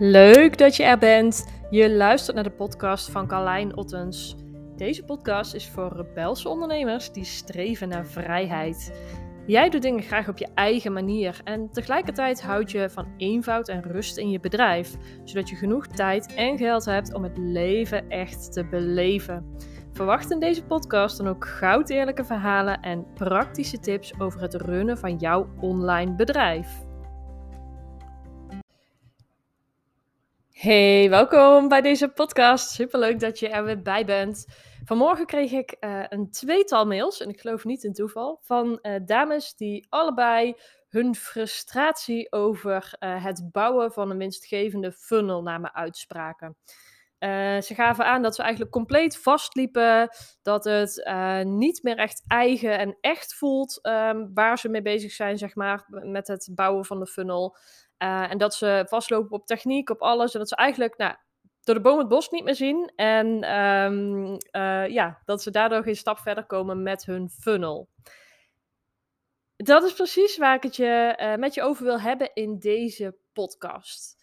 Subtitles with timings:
[0.00, 1.48] Leuk dat je er bent.
[1.70, 4.36] Je luistert naar de podcast van Carlijn Ottens.
[4.76, 8.92] Deze podcast is voor rebelse ondernemers die streven naar vrijheid.
[9.46, 13.82] Jij doet dingen graag op je eigen manier en tegelijkertijd houd je van eenvoud en
[13.82, 14.94] rust in je bedrijf,
[15.24, 19.56] zodat je genoeg tijd en geld hebt om het leven echt te beleven.
[19.92, 24.98] Verwacht in deze podcast dan ook goud eerlijke verhalen en praktische tips over het runnen
[24.98, 26.87] van jouw online bedrijf.
[30.58, 32.70] Hey, welkom bij deze podcast.
[32.70, 34.46] Superleuk dat je er weer bij bent.
[34.84, 38.94] Vanmorgen kreeg ik uh, een tweetal mails, en ik geloof niet in toeval, van uh,
[39.04, 40.54] dames die allebei
[40.88, 46.56] hun frustratie over uh, het bouwen van een winstgevende funnel naar me uitspraken.
[47.64, 50.08] Ze gaven aan dat ze eigenlijk compleet vastliepen,
[50.42, 51.04] dat het
[51.44, 55.84] niet meer echt eigen en echt voelt um, waar ze mee bezig zijn, zeg maar,
[55.88, 57.56] met het bouwen van de funnel.
[57.98, 60.32] Uh, en dat ze vastlopen op techniek, op alles.
[60.32, 61.14] En dat ze eigenlijk nou,
[61.62, 62.92] door de boom het bos niet meer zien.
[62.96, 63.26] En
[64.52, 67.88] uh, ja, dat ze daardoor geen stap verder komen met hun funnel.
[69.56, 74.17] Dat is precies waar ik het je, met je over wil hebben in deze podcast.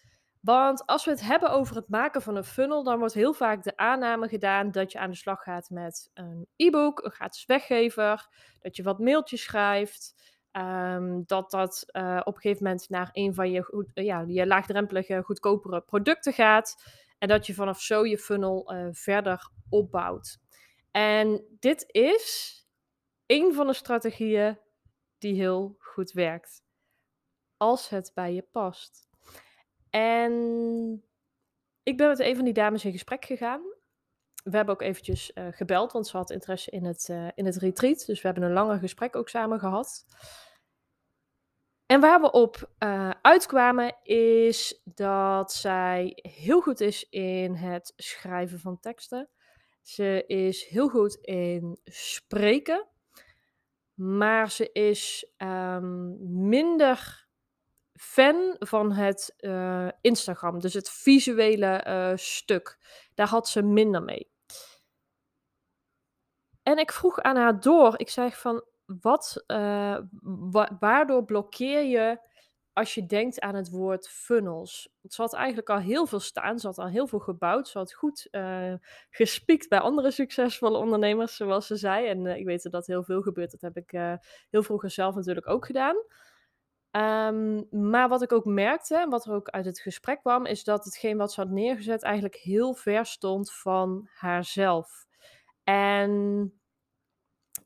[0.46, 3.62] Want als we het hebben over het maken van een funnel, dan wordt heel vaak
[3.62, 8.28] de aanname gedaan dat je aan de slag gaat met een e-book, een gratis weggever,
[8.60, 10.14] dat je wat mailtjes schrijft.
[10.52, 14.46] Um, dat dat uh, op een gegeven moment naar een van je, uh, ja, je
[14.46, 16.82] laagdrempelige, goedkopere producten gaat.
[17.18, 20.38] En dat je vanaf zo je funnel uh, verder opbouwt.
[20.90, 22.54] En dit is
[23.26, 24.58] een van de strategieën
[25.18, 26.62] die heel goed werkt.
[27.56, 29.06] Als het bij je past.
[29.96, 31.02] En
[31.82, 33.60] ik ben met een van die dames in gesprek gegaan.
[34.44, 38.06] We hebben ook eventjes gebeld, want ze had interesse in het, in het retreat.
[38.06, 40.04] Dus we hebben een langer gesprek ook samen gehad.
[41.86, 48.60] En waar we op uh, uitkwamen is dat zij heel goed is in het schrijven
[48.60, 49.28] van teksten.
[49.82, 52.86] Ze is heel goed in spreken,
[53.94, 56.16] maar ze is um,
[56.48, 57.25] minder
[57.96, 62.78] fan van het uh, Instagram, dus het visuele uh, stuk.
[63.14, 64.30] Daar had ze minder mee.
[66.62, 69.44] En ik vroeg aan haar door, ik zei van, wat,
[70.22, 72.18] wa waardoor blokkeer je
[72.72, 74.88] als je denkt aan het woord funnels?
[75.02, 77.92] Ze had eigenlijk al heel veel staan, ze had al heel veel gebouwd, ze had
[77.92, 78.28] goed
[79.10, 82.06] gespiekt bij andere succesvolle ondernemers, zoals ze zei.
[82.06, 83.90] En ik weet dat heel veel gebeurt, dat heb ik
[84.50, 85.96] heel vroeger zelf natuurlijk ook gedaan.
[86.96, 90.64] Um, maar wat ik ook merkte, en wat er ook uit het gesprek kwam, is
[90.64, 95.06] dat hetgeen wat ze had neergezet eigenlijk heel ver stond van haarzelf.
[95.64, 96.52] En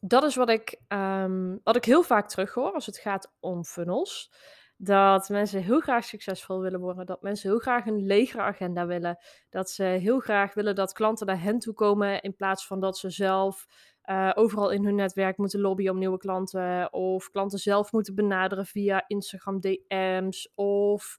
[0.01, 4.33] dat is wat ik, um, wat ik heel vaak terughoor als het gaat om funnels.
[4.77, 7.07] Dat mensen heel graag succesvol willen worden.
[7.07, 9.19] Dat mensen heel graag een legere agenda willen.
[9.49, 12.21] Dat ze heel graag willen dat klanten naar hen toe komen.
[12.21, 13.67] In plaats van dat ze zelf
[14.11, 16.93] uh, overal in hun netwerk moeten lobbyen om nieuwe klanten.
[16.93, 20.53] Of klanten zelf moeten benaderen via Instagram DM's.
[20.55, 21.19] Of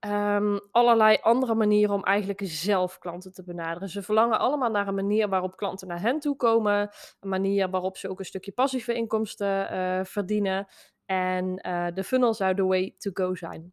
[0.00, 3.88] um, allerlei andere manieren om eigenlijk zelf klanten te benaderen.
[3.88, 6.90] Ze verlangen allemaal naar een manier waarop klanten naar hen toe komen.
[7.20, 10.66] Een manier waarop ze ook een stukje passieve inkomsten uh, verdienen.
[11.06, 13.72] En uh, de funnel zou the way to go zijn.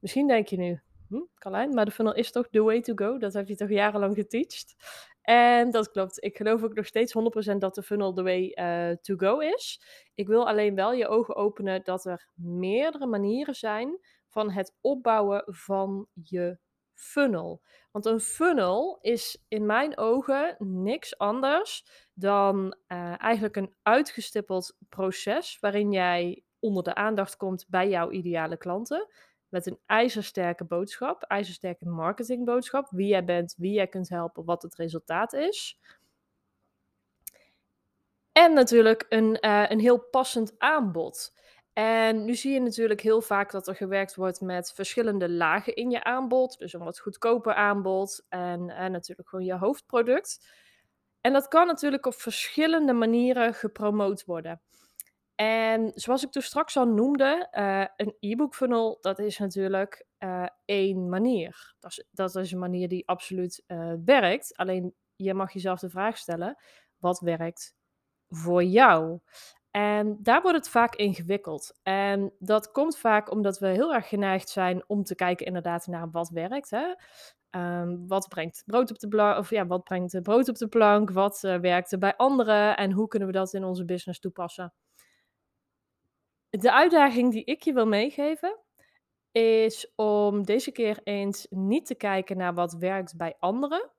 [0.00, 3.18] Misschien denk je nu, hm, Carlijn, maar de funnel is toch the way to go?
[3.18, 4.74] Dat heb je toch jarenlang geteacht?
[5.26, 6.24] En dat klopt.
[6.24, 7.14] Ik geloof ook nog steeds
[7.54, 9.82] 100% dat de funnel the way uh, to go is.
[10.14, 13.98] Ik wil alleen wel je ogen openen dat er meerdere manieren zijn
[14.28, 16.58] van het opbouwen van je
[16.92, 17.62] funnel.
[17.90, 25.58] Want een funnel is in mijn ogen niks anders dan uh, eigenlijk een uitgestippeld proces
[25.60, 29.08] waarin jij onder de aandacht komt bij jouw ideale klanten.
[29.56, 32.88] Met een ijzersterke boodschap, ijzersterke marketingboodschap.
[32.90, 35.80] Wie jij bent, wie jij kunt helpen, wat het resultaat is.
[38.32, 41.36] En natuurlijk een, uh, een heel passend aanbod.
[41.72, 45.90] En nu zie je natuurlijk heel vaak dat er gewerkt wordt met verschillende lagen in
[45.90, 46.58] je aanbod.
[46.58, 50.48] Dus een wat goedkoper aanbod en, en natuurlijk gewoon je hoofdproduct.
[51.20, 54.60] En dat kan natuurlijk op verschillende manieren gepromoot worden.
[55.36, 60.46] En zoals ik toen straks al noemde, uh, een e-book funnel, dat is natuurlijk uh,
[60.64, 61.74] één manier.
[61.78, 64.56] Dat is, dat is een manier die absoluut uh, werkt.
[64.56, 66.56] Alleen je mag jezelf de vraag stellen,
[66.96, 67.74] wat werkt
[68.28, 69.20] voor jou?
[69.70, 71.78] En daar wordt het vaak ingewikkeld.
[71.82, 76.10] En dat komt vaak omdat we heel erg geneigd zijn om te kijken inderdaad naar
[76.10, 76.70] wat werkt.
[76.70, 76.94] Hè?
[77.50, 79.34] Um, wat brengt brood op de?
[79.38, 81.10] Of ja, wat brengt brood op de plank?
[81.10, 82.76] Wat werkt er bij anderen?
[82.76, 84.72] En hoe kunnen we dat in onze business toepassen?
[86.50, 88.58] De uitdaging die ik je wil meegeven,
[89.32, 93.90] is om deze keer eens niet te kijken naar wat werkt bij anderen,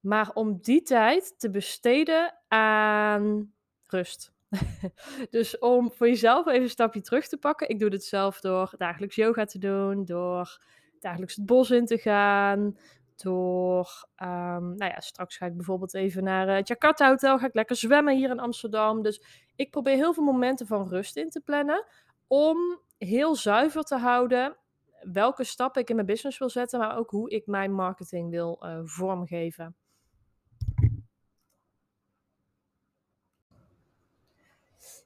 [0.00, 3.52] maar om die tijd te besteden aan
[3.86, 4.32] rust.
[5.30, 7.68] dus om voor jezelf even een stapje terug te pakken.
[7.68, 10.62] Ik doe dit zelf door dagelijks yoga te doen, door
[11.00, 12.78] dagelijks het bos in te gaan,
[13.22, 17.54] door, um, nou ja, straks ga ik bijvoorbeeld even naar het Jakarta Hotel, ga ik
[17.54, 19.02] lekker zwemmen hier in Amsterdam.
[19.02, 19.22] Dus
[19.56, 21.84] ik probeer heel veel momenten van rust in te plannen,
[22.26, 24.56] om heel zuiver te houden
[25.00, 28.58] welke stappen ik in mijn business wil zetten, maar ook hoe ik mijn marketing wil
[28.62, 29.76] uh, vormgeven.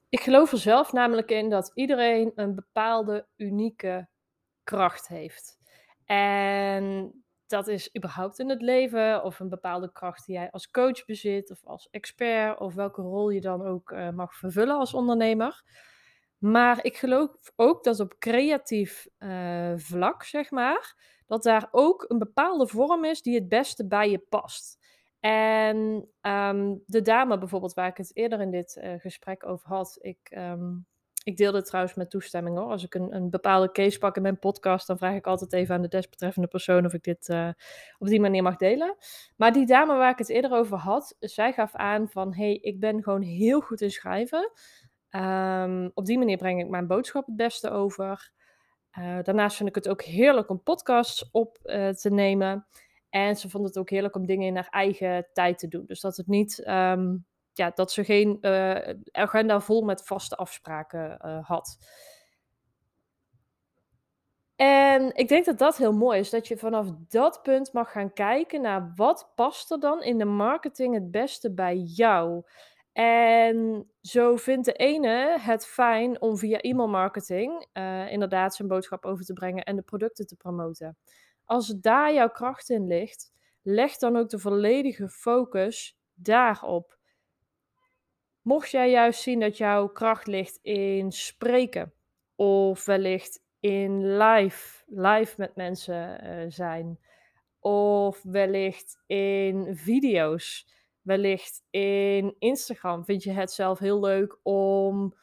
[0.09, 4.07] Ik geloof er zelf namelijk in dat iedereen een bepaalde unieke
[4.63, 5.59] kracht heeft.
[6.05, 7.13] En
[7.47, 11.51] dat is überhaupt in het leven, of een bepaalde kracht die jij als coach bezit,
[11.51, 15.63] of als expert, of welke rol je dan ook uh, mag vervullen als ondernemer.
[16.37, 20.95] Maar ik geloof ook dat op creatief uh, vlak, zeg maar,
[21.27, 24.81] dat daar ook een bepaalde vorm is die het beste bij je past.
[25.19, 25.77] En
[26.21, 30.31] um, de dame bijvoorbeeld, waar ik het eerder in dit uh, gesprek over had, ik,
[30.37, 30.85] um,
[31.23, 32.69] ik deel dit trouwens met toestemming hoor.
[32.69, 35.75] Als ik een, een, bepaalde case pak in mijn podcast, dan vraag ik altijd even
[35.75, 37.49] aan de desbetreffende persoon of ik dit uh,
[37.97, 38.95] op die manier mag delen.
[39.37, 42.79] Maar die dame waar ik het eerder over had, zij gaf aan van, hey, ik
[42.79, 44.51] ben gewoon heel goed in schrijven.
[45.15, 48.31] Um, op die manier breng ik mijn boodschap het beste over.
[48.99, 52.67] Uh, daarnaast vind ik het ook heerlijk om podcasts op uh, te nemen.
[53.09, 55.85] En ze vond het ook heerlijk om dingen in haar eigen tijd te doen.
[55.85, 58.75] Dus dat het niet, um, ja, dat ze geen uh,
[59.11, 61.77] agenda vol met vaste afspraken had.
[64.55, 68.13] En ik denk dat dat heel mooi is, dat je vanaf dat punt mag gaan
[68.13, 72.43] kijken naar wat past er dan in de marketing het beste bij jou.
[72.93, 79.25] En zo vindt de ene het fijn om via e-mailmarketing uh, inderdaad zijn boodschap over
[79.25, 80.97] te brengen en de producten te promoten.
[81.45, 86.97] Als daar jouw kracht in ligt, leg dan ook de volledige focus daarop.
[88.43, 91.93] Mocht jij juist zien dat jouw kracht ligt in spreken
[92.35, 96.99] of wellicht in live, live met mensen uh, zijn
[97.59, 100.71] of wellicht in video's
[101.03, 105.15] wellicht in Instagram vind je het zelf heel leuk om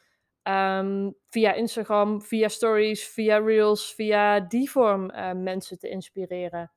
[0.43, 6.71] um, via Instagram, via stories, via reels, via die vorm uh, mensen te inspireren.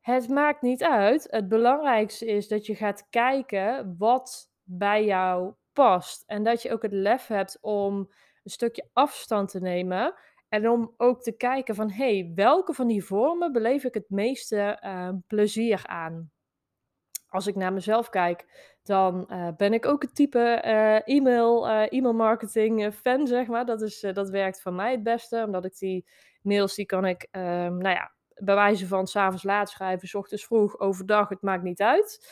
[0.00, 1.26] Het maakt niet uit.
[1.30, 6.24] Het belangrijkste is dat je gaat kijken wat bij jou past.
[6.26, 7.96] En dat je ook het lef hebt om
[8.42, 10.14] een stukje afstand te nemen.
[10.48, 14.10] En om ook te kijken van, hé, hey, welke van die vormen beleef ik het
[14.10, 16.30] meeste uh, plezier aan?
[17.30, 18.46] als ik naar mezelf kijk,
[18.82, 23.66] dan uh, ben ik ook het type uh, e-mail, uh, e-mail marketing fan, zeg maar.
[23.66, 26.06] Dat, is, dat werkt voor mij het beste, omdat ik die
[26.42, 30.44] mails, die kan ik, um, nou ja, bij wijze van s'avonds laat schrijven, s ochtends
[30.44, 32.28] vroeg, overdag, het maakt niet uit.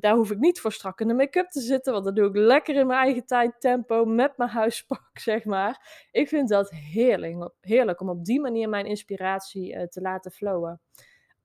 [0.00, 2.36] Daar hoef ik niet voor strak in de make-up te zitten, want dat doe ik
[2.36, 6.06] lekker in mijn eigen tijd, tempo, met mijn huispak, zeg maar.
[6.10, 10.80] Ik vind dat heerlijk, heerlijk om op die manier mijn inspiratie te laten flowen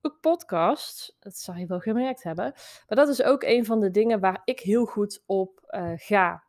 [0.07, 2.53] ook podcasts, dat zou je wel gemerkt hebben.
[2.87, 6.43] Maar dat is ook een van de dingen waar ik heel goed op uh, ga.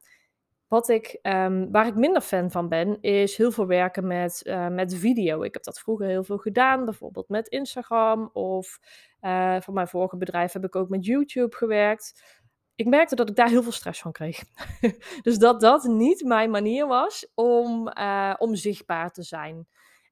[0.68, 4.68] Wat ik, um, waar ik minder fan van ben, is heel veel werken met, uh,
[4.68, 5.42] met video.
[5.42, 8.30] Ik heb dat vroeger heel veel gedaan, bijvoorbeeld met Instagram.
[8.32, 8.78] Of
[9.20, 12.38] uh, voor mijn vorige bedrijf heb ik ook met YouTube gewerkt.
[12.74, 14.42] Ik merkte dat ik daar heel veel stress van kreeg.
[15.22, 17.92] dus dat dat niet mijn manier was om,
[18.38, 19.66] om zichtbaar te zijn.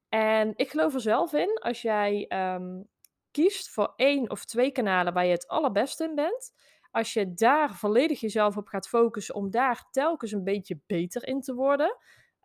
[0.09, 2.87] En ik geloof er zelf in, als jij um,
[3.31, 6.53] kiest voor één of twee kanalen waar je het allerbeste in bent,
[6.91, 11.41] als je daar volledig jezelf op gaat focussen om daar telkens een beetje beter in
[11.41, 11.97] te worden.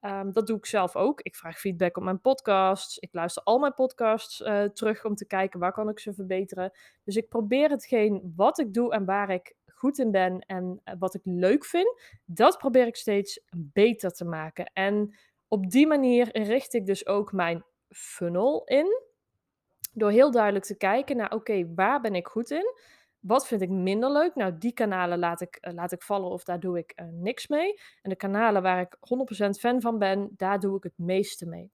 [0.04, 1.20] Um, dat doe ik zelf ook.
[1.20, 2.99] Ik vraag feedback op mijn podcasts.
[2.99, 6.70] Ik luister al mijn podcasts uh, terug om te kijken waar kan ik ze verbeteren.
[7.04, 10.94] Dus ik probeer hetgeen wat ik doe en waar ik goed in ben en uh,
[10.99, 14.70] wat ik leuk vind, dat probeer ik steeds beter te maken.
[14.72, 15.16] En
[15.49, 18.87] op die manier richt ik dus ook mijn funnel in.
[19.92, 22.75] Door heel duidelijk te kijken naar, oké, waar ben ik goed in?
[23.23, 24.35] Wat vind ik minder leuk?
[24.35, 27.47] Nou, die kanalen laat ik, uh, laat ik vallen of daar doe ik uh, niks
[27.47, 27.81] mee.
[28.02, 28.97] En de kanalen waar ik
[29.47, 31.73] 100% fan van ben, daar doe ik het meeste mee.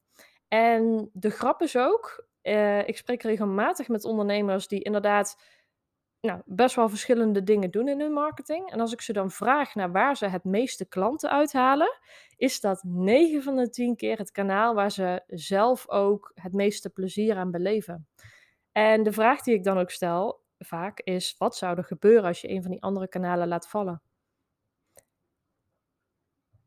[0.49, 5.37] En de grap is ook, uh, ik spreek regelmatig met ondernemers die inderdaad
[6.21, 8.71] nou, best wel verschillende dingen doen in hun marketing.
[8.71, 11.99] En als ik ze dan vraag naar waar ze het meeste klanten uithalen,
[12.37, 16.91] is dat 9 van de 10 keer het kanaal waar ze zelf ook het meeste
[16.91, 18.09] plezier aan beleven.
[18.73, 22.41] En de vraag die ik dan ook stel vaak is: wat zou er gebeuren als
[22.41, 24.03] je een van die andere kanalen laat vallen?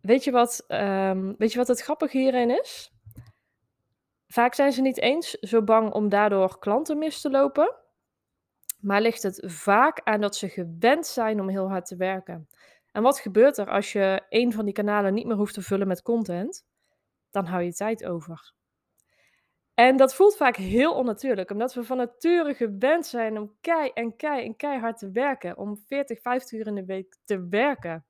[0.01, 2.91] Weet je wat, um, weet je wat het grappige hierin is?
[4.27, 7.75] Vaak zijn ze niet eens zo bang om daardoor klanten mis te lopen,
[8.79, 12.47] maar ligt het vaak aan dat ze gewend zijn om heel hard te werken.
[12.91, 15.87] En wat gebeurt er als je een van die kanalen niet meer hoeft te vullen
[15.87, 16.65] met content?
[17.29, 18.53] Dan hou je tijd over.
[19.81, 24.15] En dat voelt vaak heel onnatuurlijk, omdat we van nature gewend zijn om kei en
[24.15, 28.05] kei en keihard te werken, om 40, 50 uur in de week te werken.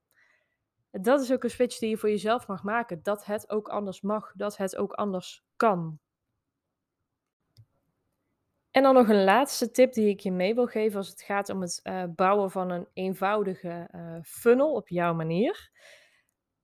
[0.92, 4.02] Dat is ook een switch die je voor jezelf mag maken, dat het ook anders
[4.02, 6.00] mag, dat het ook anders kan.
[8.72, 11.50] En dan nog een laatste tip die ik je mee wil geven als het gaat
[11.50, 15.70] om het uh, bouwen van een eenvoudige uh, funnel op jouw manier.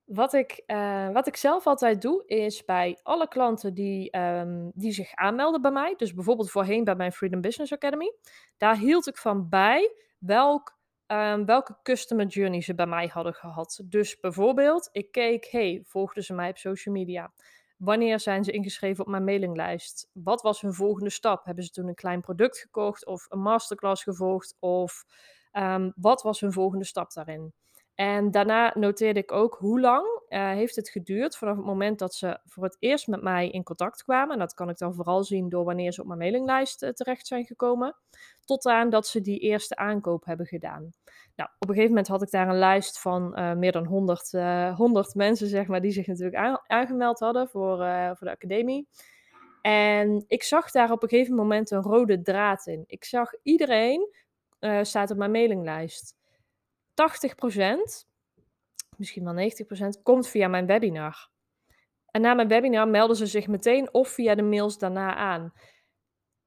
[0.07, 4.91] Wat ik, uh, wat ik zelf altijd doe, is bij alle klanten die, um, die
[4.91, 8.13] zich aanmelden bij mij, dus bijvoorbeeld voorheen bij mijn Freedom Business Academy,
[8.57, 13.81] daar hield ik van bij welk, um, welke customer journey ze bij mij hadden gehad.
[13.85, 17.33] Dus bijvoorbeeld, ik keek, hey, volgden ze mij op social media?
[17.77, 20.09] Wanneer zijn ze ingeschreven op mijn mailinglijst?
[20.13, 21.45] Wat was hun volgende stap?
[21.45, 24.55] Hebben ze toen een klein product gekocht of een masterclass gevolgd?
[24.59, 25.05] Of
[25.53, 27.53] um, wat was hun volgende stap daarin?
[27.97, 32.13] En daarna noteerde ik ook hoe lang uh, heeft het geduurd vanaf het moment dat
[32.13, 34.33] ze voor het eerst met mij in contact kwamen.
[34.33, 37.27] En dat kan ik dan vooral zien door wanneer ze op mijn mailinglijst uh, terecht
[37.27, 37.95] zijn gekomen.
[38.45, 40.93] Tot aan dat ze die eerste aankoop hebben gedaan.
[41.35, 44.31] Nou, op een gegeven moment had ik daar een lijst van uh, meer dan 100,
[44.75, 47.77] 100 mensen, zeg maar, die zich natuurlijk aan, aangemeld hadden voor,
[48.15, 48.87] voor de academie.
[49.61, 52.83] En ik zag daar op een gegeven moment een rode draad in.
[52.87, 54.13] Ik zag iedereen
[54.81, 56.15] staat op mijn mailinglijst.
[56.97, 58.07] 80%,
[58.97, 59.49] misschien wel
[59.97, 61.29] 90%, komt via mijn webinar.
[62.11, 65.53] En na mijn webinar melden ze zich meteen of via de mails daarna aan.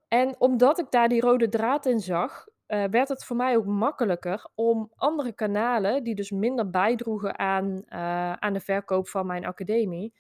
[0.09, 3.67] En omdat ik daar die rode draad in zag, uh, werd het voor mij ook
[3.67, 9.47] makkelijker om andere kanalen, die dus minder bijdroegen aan, uh, aan de verkoop van mijn
[9.47, 10.15] academie,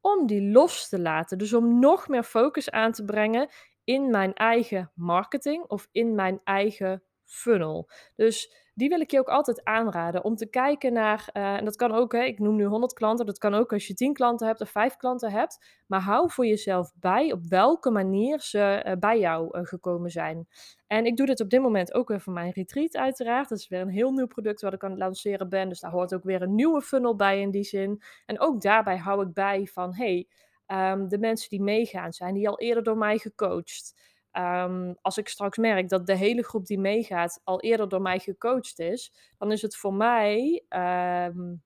[0.00, 1.38] om die los te laten.
[1.38, 3.48] Dus om nog meer focus aan te brengen
[3.84, 7.88] in mijn eigen marketing of in mijn eigen funnel.
[8.14, 11.76] Dus die wil ik je ook altijd aanraden om te kijken naar, uh, en dat
[11.76, 14.46] kan ook, hè, ik noem nu 100 klanten, dat kan ook als je 10 klanten
[14.46, 18.92] hebt of 5 klanten hebt, maar hou voor jezelf bij op welke manier ze uh,
[18.98, 20.48] bij jou uh, gekomen zijn.
[20.86, 23.48] En ik doe dit op dit moment ook weer voor mijn retreat uiteraard.
[23.48, 25.90] Dat is weer een heel nieuw product wat ik aan het lanceren ben, dus daar
[25.90, 28.02] hoort ook weer een nieuwe funnel bij in die zin.
[28.26, 30.28] En ook daarbij hou ik bij van, hey,
[30.66, 33.94] um, de mensen die meegaan, zijn die al eerder door mij gecoacht?
[34.38, 38.18] Um, als ik straks merk dat de hele groep die meegaat al eerder door mij
[38.18, 41.62] gecoacht is, dan is het voor mij um,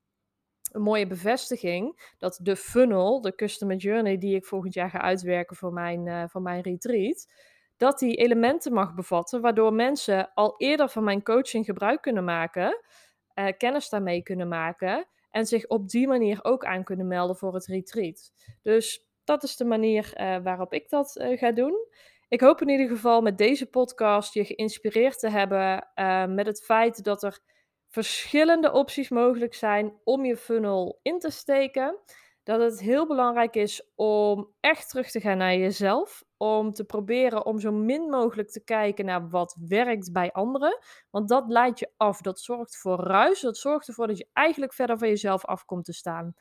[0.72, 5.56] een mooie bevestiging dat de funnel, de customer journey die ik volgend jaar ga uitwerken
[5.56, 7.32] voor mijn, uh, voor mijn retreat,
[7.76, 12.80] dat die elementen mag bevatten, waardoor mensen al eerder van mijn coaching gebruik kunnen maken,
[13.34, 17.54] uh, kennis daarmee kunnen maken en zich op die manier ook aan kunnen melden voor
[17.54, 18.32] het retreat.
[18.62, 21.88] Dus dat is de manier uh, waarop ik dat ga doen.
[22.30, 26.62] Ik hoop in ieder geval met deze podcast je geïnspireerd te hebben uh, met het
[26.62, 27.38] feit dat er
[27.88, 31.98] verschillende opties mogelijk zijn om je funnel in te steken.
[32.42, 36.24] Dat het heel belangrijk is om echt terug te gaan naar jezelf.
[36.36, 40.78] Om te proberen om zo min mogelijk te kijken naar wat werkt bij anderen.
[41.10, 42.20] Want dat leidt je af.
[42.20, 43.40] Dat zorgt voor ruis.
[43.40, 46.34] Dat zorgt ervoor dat je eigenlijk verder van jezelf af komt te staan.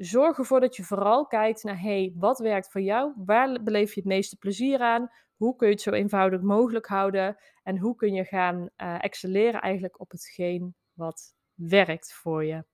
[0.00, 3.12] Zorg ervoor dat je vooral kijkt naar, hey, wat werkt voor jou?
[3.16, 5.10] Waar beleef je het meeste plezier aan?
[5.36, 7.36] Hoe kun je het zo eenvoudig mogelijk houden?
[7.62, 12.64] En hoe kun je gaan uh, excelleren eigenlijk op hetgeen wat werkt voor je?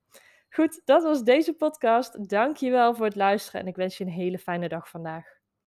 [0.51, 2.29] Goed, dat was deze podcast.
[2.29, 5.36] Dank je wel voor het luisteren en ik wens je een hele fijne dag vandaag.